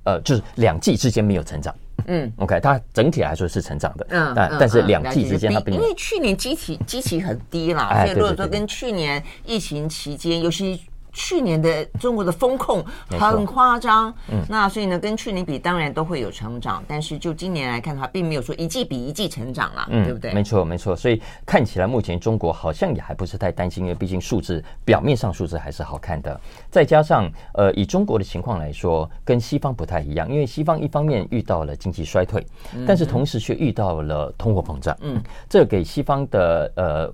[0.04, 1.76] 呃，就是两季之间没有成长。
[2.08, 4.06] 嗯，OK，它整体来说是成长的。
[4.10, 10.82] 嗯，但但是两季之间它并因为去年基期基期很低啦，所以如果说跟去年疫情期间，尤其。
[11.16, 20.34] 去年的中国的风控很夸张，嗯，那所以呢，跟去年比当然都会有成长，但是就今年来看的话，并没有说一季比一季成长了，嗯，对不对？
[20.34, 20.94] 没错，没错。
[20.94, 26.38] 所以看起来目前中国好像也还不是太担心，因为毕竟数字表面上数字还是好看的，
[26.70, 32.46] 再加上呃，以中国的情况来说，跟西方不太一样，因为西方一方面遇到了经济衰退，
[32.86, 37.14] 但是同时却遇到了通货膨胀，嗯，这给西方的呃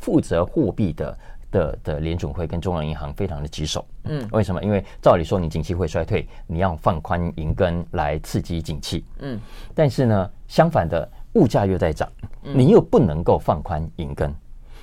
[0.00, 1.16] 负责货币的。
[1.50, 4.62] 的的联准会跟中央银行非常的棘手，嗯，为什么？
[4.62, 9.40] 因为照理说你景气会衰退，你要放宽银根来刺激景气，嗯，
[9.74, 12.08] 但是呢，相反的物价又在涨，
[12.42, 14.34] 你又不能够放宽银根，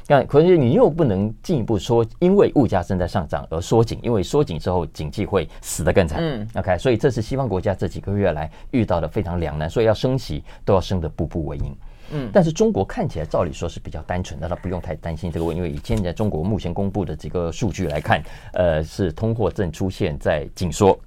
[0.08, 11.76] 那可是你又不能进一步说，因为物价正在上涨而缩紧，因为缩紧之后景气会死得更惨，嗯，OK，所以这是西方国家这几个月来遇到的非常两难，所以要升息都要升得步步为营。
[12.12, 18.22] 嗯，但是中国看起来照理说是比较单纯的，那他不用太担心这个问题，因为以现在中国目前公布的几个数据来看，
[18.54, 20.98] 呃，是通货正出现在紧缩，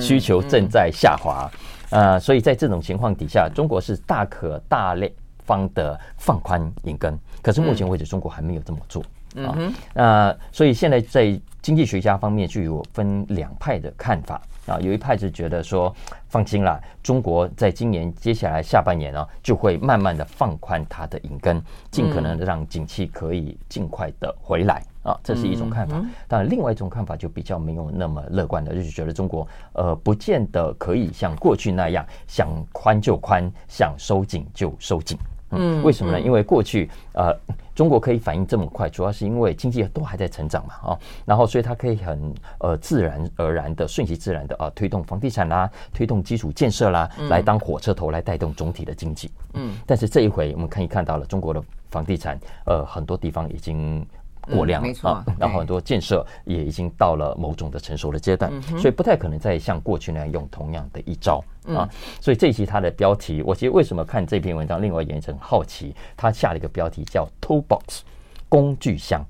[0.00, 1.50] 需求正在下滑，
[1.90, 5.10] 呃，所以在这种情况底下，中国是大可大量
[5.44, 9.02] 方的放宽银根，可是目前为止中国还没有这么做
[9.36, 9.56] 啊，
[9.94, 14.40] 那所以现在在经济学家方面就有分两派的看法。
[14.66, 15.94] 啊，有一派是觉得说，
[16.28, 25.96] 放心啦，中国在今年接下来下半年呢，就会慢慢的放宽它的银根，尽可能的让景气可以尽快的回来啊，这是一种看法。
[26.26, 35.16] 当然，另外一种看法就比较没有那么乐观的，就是觉得中国呃，不见得可以像过去那样想宽就宽，想收紧就收紧。
[35.50, 36.20] 嗯，为什么呢？
[36.20, 37.32] 因为过去呃，
[37.74, 49.30] 中国可以反应这么快，主要是因为经济都还在成长嘛，啊，然后所以它可以很呃自然而然的顺其自然的啊推动房地产啦，推动基础建设啦，来当火车头来带动总体的经济。
[49.54, 54.04] 嗯，但是这一回我们可以看到了中国的房地产呃很多地方已经
[54.50, 61.88] 过量了，没错，然后很多建设也已经到了某种的成熟的阶段，所以不太可能再像过去那样用同样的一招啊。
[62.20, 68.00] 所以这一期它的标题，我其实为什么看这篇文章，另外一点很好奇，他下了一个标题叫 “Toolbox”
[68.48, 69.24] 工具箱。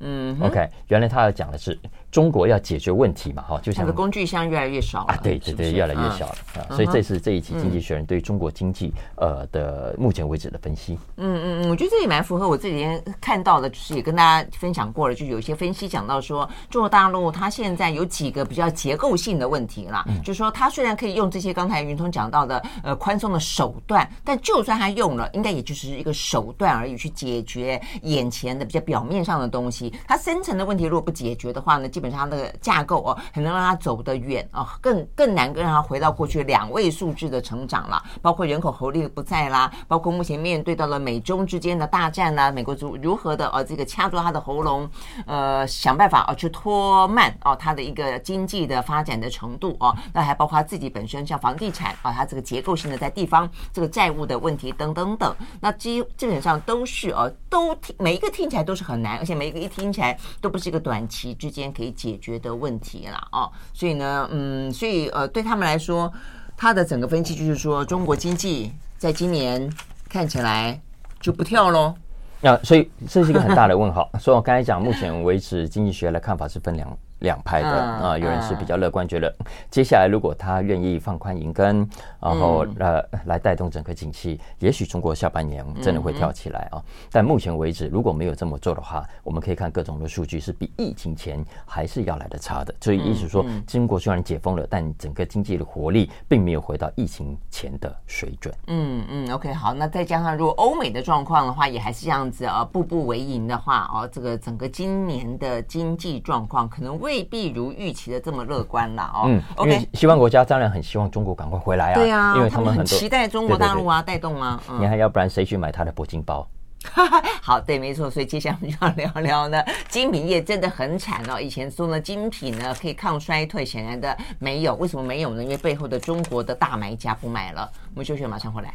[0.00, 1.78] 嗯，OK，原来他要讲的是。
[2.12, 10.98] 中国要解决问题嘛，哈，就像工具箱越来越少啊，对对对，越来越小了啊，所以这是这一期《经济学人》对中国经济呃的目前为止的分析。
[11.16, 29.90] 嗯嗯嗯，我觉得这也蛮符合我这几天看到的，就是也跟大家分享过了，就有一些分析讲到说，中国大陆它现在有几个比较结构性的问题啦，就是说它虽然可以用这些刚才云通讲到的呃宽松的手段，但就算它用了，应该也就是一个手段而已，去解决眼前的比较表面上的东西。
[30.06, 38.02] 它深层的问题如果不解决的话呢，基本上那个架构哦，很能让它走得远哦，更更难更让它回到过去两位数字的成长了。
[38.20, 44.90] 包括人口红利不在啦，包括目前面对到了美中之间的大战啦，美国如如何的呃这个掐住它的喉咙，
[45.26, 62.32] 呃想办法哦去拖慢哦它的一个经济的发展的程度哦，那还包括它自己本身像房地产啊，它这个结构性的在地方这个债务的问题等等等，那基基本上都是哦都听每一个听起来都是很难，而且每一个一听起来都不是一个短期之间可以解决。
[62.42, 66.12] 的问题了哦，所以呢，嗯，所以呃，对他们来说，
[66.56, 69.70] 他的整个分析就是说，中国经济在今年
[70.08, 70.80] 看起来
[71.20, 71.94] 就不跳喽。
[72.40, 74.10] 那、所以这是一个很大的问号。
[74.18, 76.98] 所以我刚才讲，目前为止，经济学的看法是分两。
[77.22, 79.34] 两派的啊，有人是比较乐观，觉得
[79.70, 81.88] 接下来如果他愿意放宽银根，
[82.20, 86.82] 然后呃来带动整个景气，也许中国下半年真的会跳起来啊。
[87.10, 92.74] 但目前为止，如果没有这么做的话，我们可以看各种的数据是比疫情前还是要来的差的。
[92.80, 98.52] 所以意思说，中国虽然解封了，但整个经济的活力并没有回到疫情前的水准。
[98.66, 107.11] 嗯嗯，OK，好，那再加上如果欧美的状况的话，也还是这样子啊，步步为营的话哦，这个整个今年的经济状况可能会。
[107.12, 109.24] 未必如预期的这么乐观了哦。
[109.26, 111.94] 嗯，OK，因为西方国家当然很希望中国赶快回来啊。
[111.94, 114.58] 对啊，因为他们很期待中国大陆啊带动啊。
[114.80, 116.48] 你看要不然谁去买他的铂金包？
[117.42, 118.10] 好，对，没错。
[118.10, 121.38] 所以接下来我们就要聊聊呢， 精品业真的很惨哦。
[121.38, 124.74] 以前说呢，精品呢可以抗衰退，显然的没有。
[124.76, 125.44] 为什么没有呢？
[125.44, 127.70] 因为背后的中国的大买家不买了。
[127.94, 128.72] 我们休息，马上回来。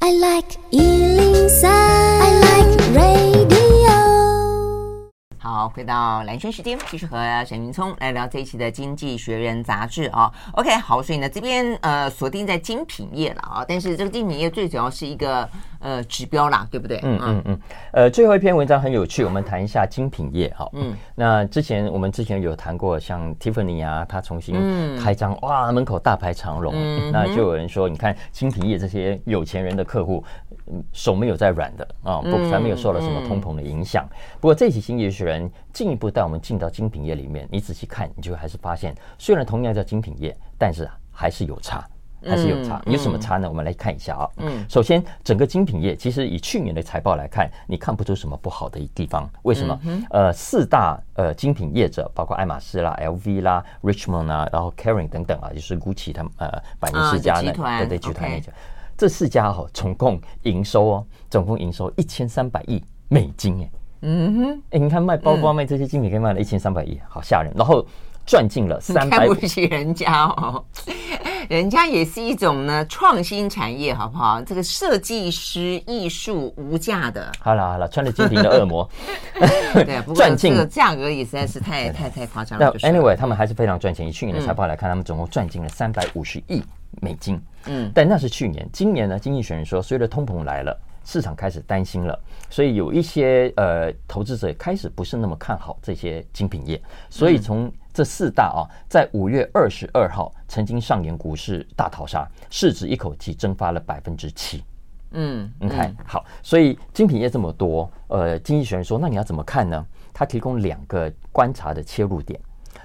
[0.00, 3.53] I like 103, I like radio
[5.44, 10.32] 好，回到蓝轩时间，继续和沈云聪来聊这一期的《经济学人》杂志啊。
[10.54, 15.46] OK，好，所以呢，这边呃锁定在精品业了啊，但是这个精品业最主要是一个
[15.84, 16.98] 呃指标啦，对不对？
[17.04, 17.60] 嗯嗯嗯。
[17.92, 20.68] 呃，最后一篇文章很有趣，我们谈一下精品业哈。
[20.72, 20.96] 嗯。
[21.14, 24.56] 那之前我们之前有谈过，像 Tiffany 啊，他重新
[24.96, 26.72] 开张，哇，门口大排长龙。
[26.74, 27.12] 嗯。
[27.12, 30.24] 那就有人说，你看精品业这些有钱人的客户。
[30.94, 34.08] 手没有在软的啊，不，还没有受到什么通膨的影响。
[34.40, 41.86] 不过这期经济学人进一步带我们进到精品业里面，你仔细看，你就还是发现，虽然同样叫精品业，但是还是有差，
[42.28, 42.80] 还是有差。
[42.86, 43.48] 有什么差呢？
[43.48, 44.30] 我们来看一下啊。
[44.38, 49.28] 嗯，首先整个精品业其实以去年的财报来看，你看不出什么不好的地方。
[49.42, 49.78] 为什么？
[50.10, 58.52] 呃，四大呃精品业者，包括爱马仕啦、LV 啦、Richmond 啊，然后 Kering 等等啊，就是 Gucci 他们呃百年世家那对对集团那家。
[58.96, 63.70] 这四家哦，总共营收哦，总共营收一千三百亿美金哎，
[64.02, 67.52] 嗯哼，哎，你看卖包包卖这些精品可以卖了一千三百亿，好吓人。
[67.56, 67.84] 然后
[68.26, 70.64] 赚进了 三百，看不起人家哦，
[71.48, 74.40] 人家也是一种呢创新产业，好不好？
[74.42, 77.30] 这个设计师艺术无价的。
[77.40, 78.88] 好了好了，穿着精品的恶魔，
[79.74, 82.74] 对，不过这个价格也实在是太太太夸张了。
[82.80, 84.06] 那 anyway，他们还是非常赚钱。
[84.06, 86.62] 以去年的财报来看，他们总共赚进了三百五十亿。
[87.00, 89.18] 美金，嗯，但那是去年，今年呢？
[89.18, 92.16] 经济学人说，随着通膨来了，市场开始担心了，
[92.48, 104.64] 所以有一些呃投资者开始不是那么看好这些精品业，所以从这四大啊，在五月二十二号曾经上演股市大逃杀，市值一口气蒸发了百分之七。
[105.12, 109.86] 嗯，你看好，所以精品业这么多，呃，经济学人说，那你要怎么看呢？
[110.12, 112.38] 他提供两个观察的切入点。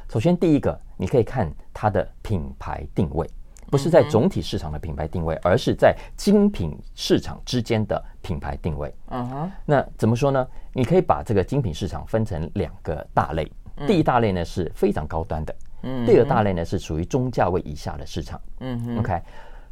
[0.07, 3.27] 首先，第一个，你可以看它的品牌定位。
[3.71, 8.91] 不是在总体市场的品牌定位，而是在精品市场之间的品牌定位。
[9.09, 10.47] 嗯哼，那怎么说呢？
[10.73, 13.51] 你可以把这个精品市场分成两个大类。
[13.87, 18.39] 第一大类呢是非常高端的，嗯，第二大类呢是属于中价位以下的市场。
[18.59, 19.21] 嗯哼，OK，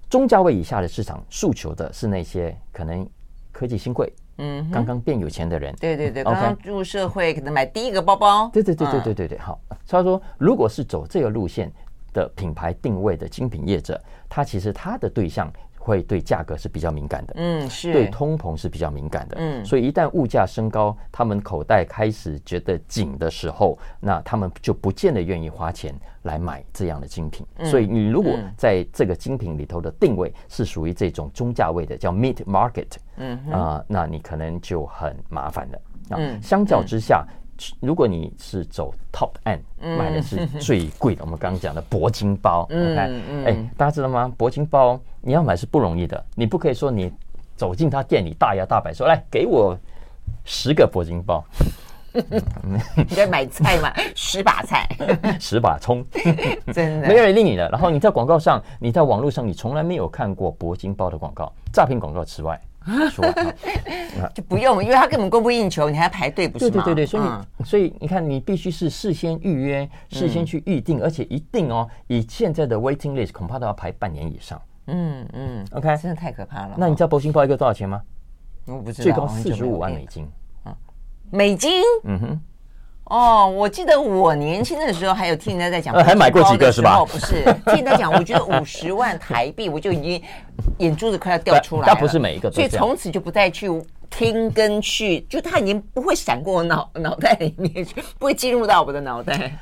[0.09, 3.07] 中价位以下的市场诉求的是那些可能
[3.51, 5.75] 科技新贵，嗯，刚刚变有钱的人。
[5.79, 8.49] 对对对，刚刚入社会可能买第一个包包。
[8.53, 9.59] 对对对对对对对，好。
[9.85, 11.71] 所以说，如果是走这个路线
[12.13, 15.51] 的品牌定位的精品业者，他其实他的对象
[15.87, 27.47] 会对价格是比较敏感的，嗯，是对通膨是比较敏感的，嗯，所以一旦物价升高，他们口袋开始觉得紧的时候，那他们就不见得愿意花钱来买这样的精品。
[27.55, 35.81] 嗯、所以你如果在这个精品里头的定位是属于这种中价位的，叫 mid market，嗯啊、呃，那你可能就很麻烦了。
[36.17, 37.25] 嗯，相较之下。
[37.59, 39.59] 嗯如果你是走 top end，
[39.97, 44.31] 买的是最贵的，我们刚刚讲的铂金包， OK，哎，大家知道吗？
[44.37, 47.11] 铂金包你要买是不容易的，你不可以说你
[47.55, 49.75] 走进他店里大摇大摆说来给我
[50.45, 51.43] 十个铂金包，
[52.95, 54.87] 你在买菜嘛，十把菜，
[55.41, 56.05] 十把葱，
[56.73, 57.67] 真的没有人理你的。
[57.69, 62.59] 然后你在广告上，你在网络上，你从来没有看过铂金包的广告，诈骗广告之外。
[63.11, 63.25] 说
[64.33, 66.83] 就不用，因为他根本供不应求，你还要排队，不是吗？
[66.85, 74.61] 对对对对，所以你、嗯、所以你看，你必须是事先预约，事先去预定，嗯、而且一定哦，以现在的 waiting list 恐怕都要排半年以上。
[74.87, 76.75] 嗯嗯，OK，真的太可怕了。
[76.77, 78.01] 那你知道博兴包一个多少钱吗？
[78.65, 80.25] 我不知道，最高四十五万美金。
[80.65, 80.75] 嗯，
[81.29, 81.71] 美金？
[82.05, 82.41] 嗯哼。
[83.09, 86.97] 哦，我记得我年轻的时候还有听人家在讲，还买过几个是吧？
[86.97, 90.21] 哦不是，听人家讲，我觉得五十万台币我就已经
[90.79, 91.87] 眼珠子快要掉 出来了。
[91.87, 93.69] 但不是每一个，所以从此就不再去
[94.09, 99.57] 听跟去，就他已经不会闪过我脑脑袋里面去，不会进入到我的脑袋。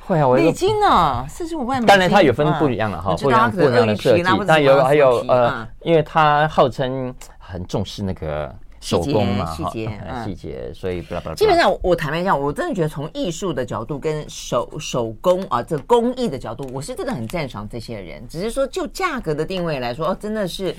[0.00, 1.86] 会啊，我美金呢，四十五万美金。
[1.86, 4.24] 当然，它有分不一样了哈，不一样不一样的设计。
[4.44, 8.52] 但有还有呃，因为它号称很重视那个。
[8.88, 11.02] 手工嘛，细节，细节，所以
[11.36, 18.26] 基本上我坦白讲，我真的觉得从艺术的角度跟手手工啊，这工艺的角度，我是真的很赞赏这些人。
[18.26, 20.74] 只是说就价格的定位来说，哦，真的是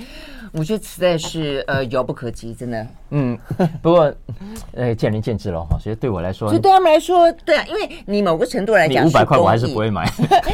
[0.51, 2.87] 我觉得实在是呃遥不可及，真的。
[3.11, 3.37] 嗯，
[3.81, 4.13] 不过
[4.73, 5.77] 呃见仁见智了哈。
[5.79, 10.07] 所以对我来说，所以对他们来说，对啊，因为你某个程度来讲，五百块我还是不会买。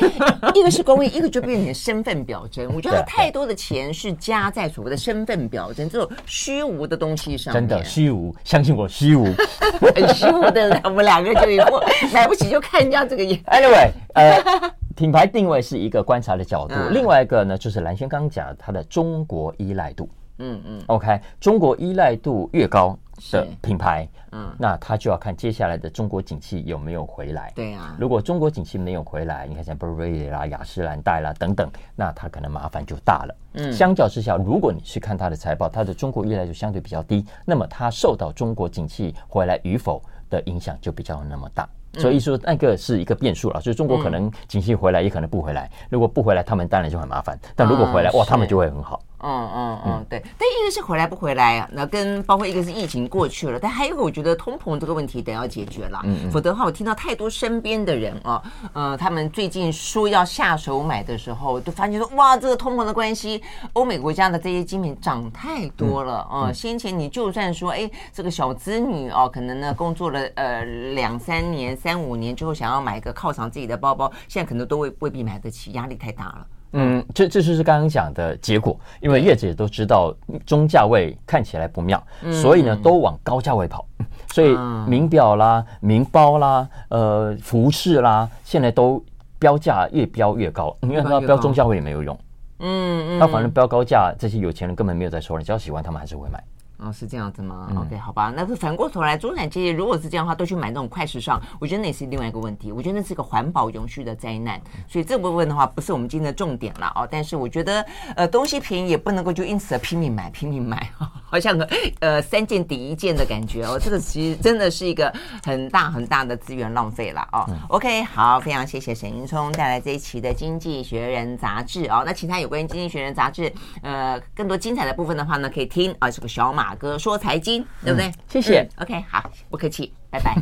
[0.55, 2.73] 一个是公益，一个就变成身份表征。
[2.73, 7.53] 我觉得他太多的钱是加在所谓的身份表征这种虚无的东西上。
[7.53, 9.25] 真的虚无，相信我虚无，
[9.95, 11.83] 很虚无的人，我们两个就以后
[12.13, 13.37] 买不起就看人家这个眼。
[13.47, 14.41] Anyway，呃，
[14.95, 20.09] 品牌定位是一个观察的角度，嗯、另外一个呢就是蓝轩刚讲它的中国依赖度。
[20.37, 22.97] 嗯嗯，OK，中国依赖度越高
[23.31, 27.53] 的品牌，嗯，那它就要看接下来的中国景气有没有回来。
[27.55, 33.35] 对啊，如果中国景气没有回来，你看像 Burberry 啦、雅诗兰黛啦等等，那它可能麻烦就大了。
[33.53, 41.65] 嗯，相较之下，如果你去看它的财报，它的中国依赖度相对比较低，那么它受到中国景气回来与否的影响就比较那么大。
[41.97, 45.69] 所以说那个是一个变数了，所以中国可能景气回来，也可能不回来。
[45.89, 49.01] 如果不回来，他们当然就很麻烦；但如果回来，哇，他们就会很好。
[49.20, 50.22] 嗯嗯嗯，对。
[50.38, 56.01] 但一个是回来不回来啊，那跟包括一个是疫情过去了，但还有一个我觉得通膨这个问题得要解决了。
[56.03, 56.32] 嗯嗯。
[56.32, 58.41] 否则的话，我听到太多身边的人啊，
[58.74, 63.41] 呃，他们最近说要下手买的时候，都发现说，哇，这个通膨的关系，
[63.74, 66.51] 欧美国家的这些精品涨太多了啊。
[66.53, 70.63] 先前你就算说，哎，这个小资女哦，可能呢工作了呃
[70.93, 76.45] 两三年、三五年之后，想要买一个犒赏自己的包包，现在可能都未未必买得起，压力太大了。
[76.78, 80.13] 嗯，这这就是刚刚讲的结果，因为业者也都知道
[80.45, 83.86] 中价位看起来不妙，嗯、所以呢都往高价位跑，
[84.34, 84.55] 所以
[84.86, 89.01] 名表啦、名包啦、呃服饰啦，现在都
[89.39, 92.17] 标价越标越高，因为它标中价位也没有用，
[92.59, 96.43] 嗯嗯，它反正标高价，这些有钱人根本没有在说，你只要喜欢，他们还是会买。
[96.86, 102.71] 哦，是这样子吗、嗯、？OK，好吧，那是反过头来，中产阶级如果是这样的话，都去买那种快时尚，我觉得那也是另外一个问题。
[102.71, 104.61] 我觉得那是一个环保永续的灾难。
[104.88, 107.07] 所以这部分的话，不是我们今天的重点了哦。
[107.09, 107.83] 但是我觉得，
[108.15, 110.88] 呃，东西便宜也不能够就因此而拼命买，拼命买，
[111.25, 111.57] 好像
[112.01, 113.79] 呃三件抵一件的感觉哦。
[113.81, 115.11] 这个其实真的是一个
[115.43, 117.45] 很大很大的资源浪费了哦。
[117.49, 122.03] 嗯、OK，好，非常谢谢沈云聪带来这一期的《经济学人》杂志哦。
[122.05, 127.65] 那其他有关于《经济学人》杂志呃更多精彩的部分的话呢，可以听啊，这个小马哥说财经。
[127.84, 128.11] 对不对？
[128.28, 128.67] 谢谢。
[128.78, 130.36] OK，好，不客气，拜拜。